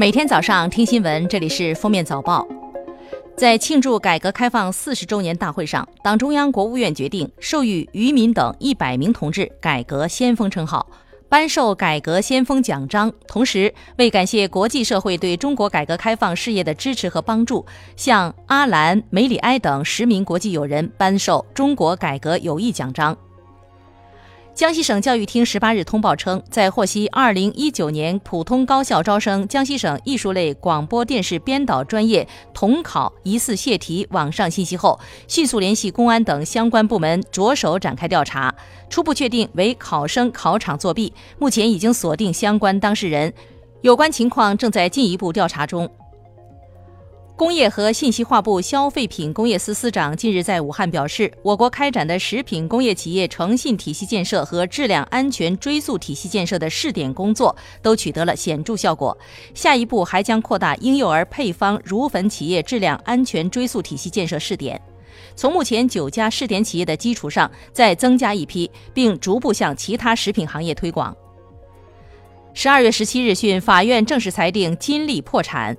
[0.00, 2.48] 每天早上听新闻，这里是封面早报。
[3.36, 10.86] 在庆祝改革开放四十周年大会上，党中央、国务院决定授予于民等一百名同志“改革先锋”称号，
[11.28, 13.12] 颁授“改革先锋奖章”。
[13.28, 23.14] 同时，为感谢国际社会对中国改革开放事业的支持和帮助，向阿兰、梅里埃等十名国际友人颁授“中国改革友谊奖章”。
[24.60, 38.54] 江西省教育厅十八日通报称，在获悉二零一九年普通高校招生江西省艺术类广播电视编导专业统考疑似泄题网上信息后，迅速联系公安等相关部门，着手展开调查，
[38.90, 43.32] 初步确定为考生考场作弊，目前已经锁定相关当事人，
[43.80, 45.90] 有关情况正在进一步调查中。
[47.40, 59.16] 工业和信息化部消费品工业司司长近日在武汉表示，我国开展的食品工业企业诚信体系建设和质量安全追溯体系建设的试点工作都取得了显著效果。
[59.54, 64.78] 下一步还将扩大婴幼儿配方乳粉企业质量安全追溯体系建设试点，
[65.34, 71.16] 从目前九家试点企业的基础上再增加一批，并逐步向其他食品行业推广。
[72.52, 75.74] 十二月十七日讯，法院正式裁定金利破产。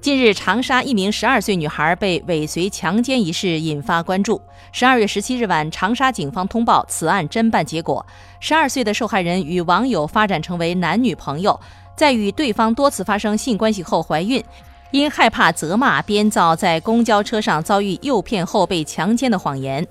[0.00, 4.40] 近日，长沙一名十二岁女孩被尾随强奸一事引发关注。
[4.72, 8.04] 十二月十七日晚，长沙警方通报此案侦办结果：
[8.40, 11.60] 十二岁的受害人与网友发展成为男女朋友，
[11.94, 14.42] 在与对方多次发生性关系后怀孕，
[14.90, 19.86] 因害怕责骂，编造在公交车上遭遇诱骗后被强奸的谎言。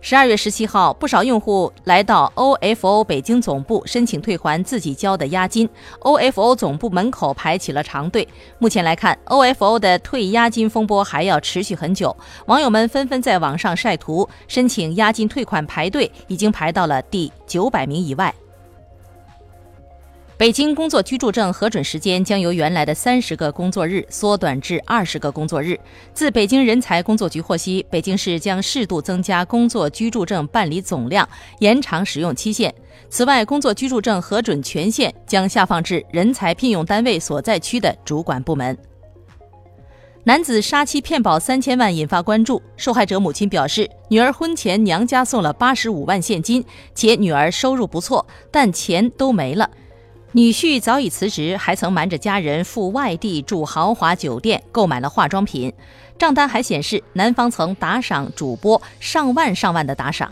[0.00, 5.68] 十二月十七号，不少用户来到 OFO 北京总部申请退还自己交的押金
[6.00, 8.26] ，OFO 总部门口排起了长队。
[8.58, 12.16] 目前来看，OFO 的退押金风波还要持续很久。
[12.46, 18.32] 网友们纷纷在网上晒图，申请押金退款排队已经排到了第九百名以外。
[20.38, 25.76] 北京工作居住证核准时间将由原来的三十个工作日缩短至二十个工作日。
[26.14, 31.28] 自北京人才工作局获悉，北京市将适度增加工作居住证办理总量，
[31.58, 32.72] 延长使用期限。
[33.10, 38.78] 此外，工作居住证核准权限将下放至人才聘用单位所在区的主管部门。
[40.22, 49.68] 男子杀妻骗保三千万引发关注，受害者母亲表示，女儿婚前娘家送了八十五万现金，且女儿收入不错，但钱都没了。
[50.32, 55.72] 女婿早已辞职，还曾瞒着家人赴外地住豪华酒店，购买了化妆品。
[56.18, 60.30] 账单还显示，男方曾打赏主播上万上万的打赏。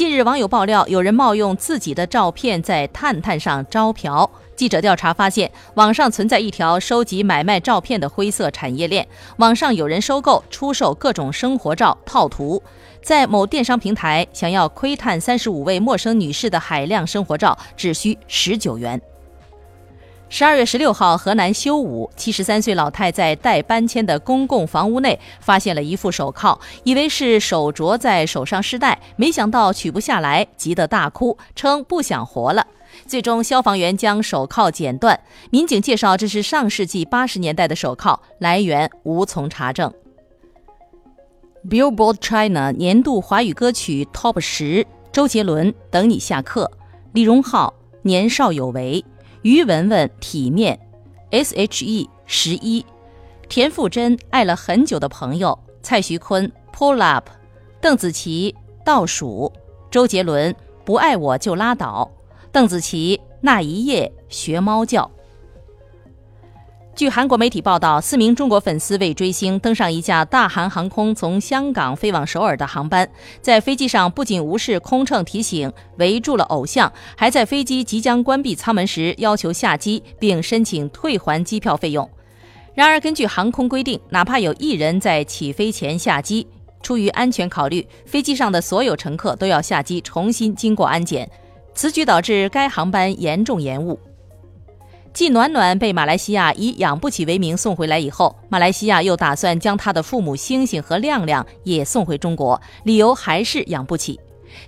[0.00, 4.30] 近日，网友爆料，有人冒用自己的照片在探探上招嫖。
[4.56, 9.06] 记者调查发现，网上存在一条收集、买卖照片的灰色产业链。
[9.36, 12.62] 网上有人收购、出售各种生活照套图，
[13.02, 18.98] 在某电商平台，想要窥探三十五位陌生女士的海量生活照，只需十九元。
[20.32, 32.64] 十二月十六号，河南修武七十三岁老太在待搬迁的公共房屋内发现了一副手铐，以为是手镯在手上失带，没想到取不下来，急得大哭，称不想活了。
[33.06, 35.18] 最终，消防员将手铐剪断。
[35.50, 39.92] 民警介绍，这是上世纪八十年代的手铐，来源无从查证。
[41.68, 46.70] Billboard China 年度华语歌曲 Top 十：周杰伦《等你下课》，
[47.14, 49.04] 李荣浩《年少有为》。
[49.42, 50.78] 于文文体面
[51.30, 52.84] ，S.H.E 十一，
[53.48, 57.28] 田馥甄爱了很久的朋友，蔡徐坤 Pull Up，
[57.80, 59.52] 邓紫棋倒数，
[59.90, 62.10] 周杰伦不爱我就拉倒，
[62.52, 65.10] 邓紫棋那一夜学猫叫。
[67.00, 73.08] 据韩国媒体报道，四名中国粉丝为追星登上一架大韩航空从香港飞往首尔的航班，
[73.40, 82.06] 在飞机上不仅无视空乘提醒围住了偶像，还在飞机即将关闭舱门时要求下机并申请退还机票费用。
[82.74, 86.46] 然而，根据航空规定，哪怕有一人在起飞前下机，
[86.82, 91.26] 出于安全考虑，飞机上的所有乘客都要下机重新经过安检。
[91.74, 93.98] 此举导致该航班严重延误。
[95.12, 104.18] 继暖暖被马来西亚以养不起为名送回来以后，马来西亚又打算将他的父母星星和亮亮也送回中国，理由还是养不起。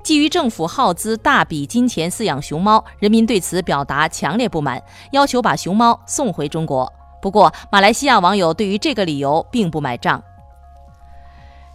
[0.03, 6.93] 基于政府耗资大笔金钱饲养熊猫，人民对此表达强烈不满，要求把熊猫送回中国。
[7.21, 10.23] 不过，马来西亚网友对于这个理由并不买账。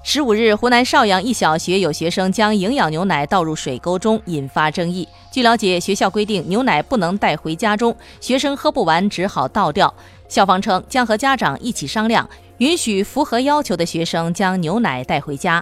[0.09, 5.05] 十五日，湖南邵阳一小学有学生将营养牛奶倒入水沟中，引发争议。
[5.29, 9.93] 据了解，学校规定牛奶不能带回家中，学生喝不完只好倒掉。
[10.29, 12.25] 校方称将和家长一起商量，
[12.59, 15.61] 允许符合要求的学生将牛奶带回家。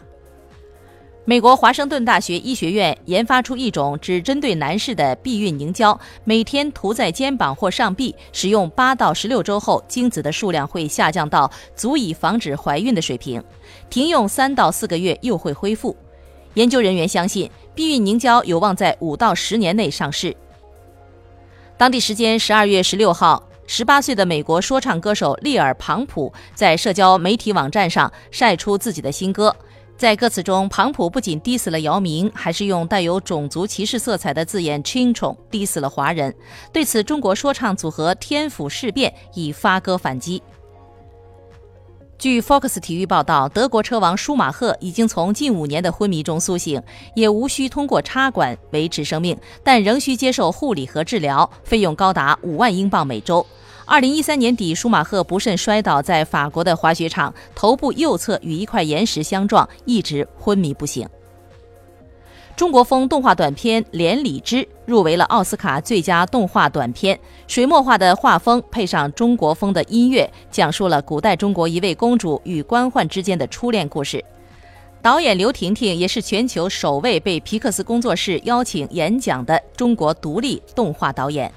[1.28, 13.44] 美国华盛顿大学医学院研发出一种只针对男士的避孕凝胶，每天涂在肩膀或上臂，使用八到十六周后，精子的数量会下降到足以防止怀孕的水平，
[13.90, 15.98] 停用三到四个月又会恢复。
[16.54, 20.36] 研究人员相信，避孕凝胶有望在五到十年内上市。
[21.76, 29.56] 当地时间十二月十六号，十八岁的美国说唱歌手利尔·庞普在社交媒体网站上晒出自己的新歌。
[29.98, 36.36] 在歌词中，庞普不仅 diss 了姚明，还是用带有种族歧视色彩的字眼 c h i n c h o n g diss 了华人。
[36.74, 40.44] 对此，中国说唱组合天府事变已发歌反击。
[42.18, 46.82] 据 Fox 体育报道，德国车王舒马赫已经从近五年的昏迷中苏醒，
[47.14, 53.46] 也无需通过插管维持生命，但仍需接受护理和治疗，费用高达五万英镑每周。
[53.88, 61.08] 二零一三年底，舒马赫不慎摔倒在法国的滑雪场，头部右侧与一块岩石相撞，一直昏迷不醒。
[62.56, 74.24] 中国风动画短片《连理枝》入围了奥斯卡最佳动画短片，水墨画的画风配上中国风的音乐，讲述了古代中国一位公主与官宦之间的初恋故事。
[75.02, 81.54] 导演刘婷婷也是全球首位被皮克斯工作室邀请演讲的中国独立动画导演。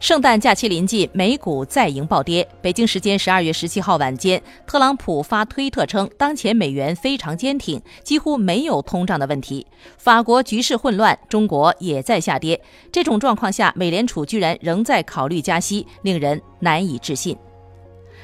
[0.00, 2.48] 圣诞假期临近，美股再迎暴跌。
[2.62, 9.66] 北京时间十二月十七号晚间，特朗普发推特称，当前美元非常坚挺，几乎没有通胀的问题。
[9.98, 12.58] 法国局势混乱，中国也在下跌。
[12.90, 17.36] 这种状况下，美联储居然仍在考虑加息，令人难以置信。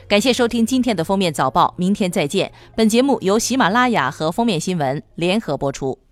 [0.08, 2.50] 感谢收听今天的封面早报，明天再见。
[2.74, 6.05] 本节目由喜马拉雅和封面新闻联合播出。